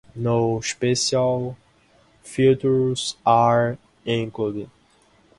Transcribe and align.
No 0.15 0.61
special 0.61 1.55
features 2.23 3.17
are 3.23 3.77
included. 4.03 4.71